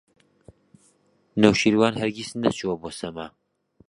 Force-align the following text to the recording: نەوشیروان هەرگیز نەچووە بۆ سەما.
نەوشیروان 1.41 1.93
هەرگیز 2.01 2.29
نەچووە 2.43 2.75
بۆ 2.81 2.89
سەما. 2.99 3.27